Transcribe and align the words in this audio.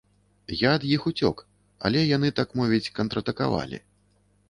Я 0.61 0.71
ад 0.77 0.85
іх 0.95 1.05
уцёк, 1.11 1.45
але 1.89 1.99
яны, 2.17 2.35
так 2.43 2.59
мовіць, 2.63 2.91
контратакавалі. 2.99 3.77